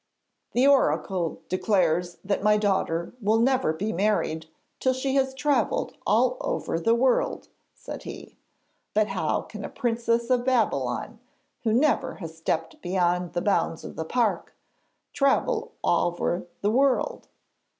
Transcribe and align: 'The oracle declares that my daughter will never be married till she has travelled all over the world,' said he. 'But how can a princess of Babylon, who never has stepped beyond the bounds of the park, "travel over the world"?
'The 0.53 0.65
oracle 0.65 1.43
declares 1.47 2.17
that 2.25 2.41
my 2.41 2.57
daughter 2.57 3.13
will 3.21 3.37
never 3.37 3.71
be 3.71 3.93
married 3.93 4.47
till 4.79 4.93
she 4.93 5.13
has 5.13 5.31
travelled 5.35 5.95
all 6.07 6.37
over 6.41 6.79
the 6.79 6.95
world,' 6.95 7.49
said 7.75 8.01
he. 8.01 8.35
'But 8.95 9.09
how 9.09 9.43
can 9.43 9.63
a 9.63 9.69
princess 9.69 10.31
of 10.31 10.43
Babylon, 10.43 11.19
who 11.65 11.71
never 11.71 12.15
has 12.15 12.35
stepped 12.35 12.81
beyond 12.81 13.33
the 13.33 13.41
bounds 13.41 13.83
of 13.83 13.95
the 13.95 14.03
park, 14.03 14.55
"travel 15.13 15.73
over 15.83 16.47
the 16.61 16.71
world"? 16.71 17.27